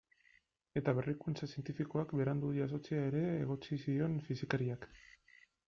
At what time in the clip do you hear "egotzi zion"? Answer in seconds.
3.45-4.19